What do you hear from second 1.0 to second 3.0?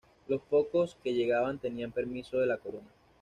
que llegaban tenían permiso de la Corona.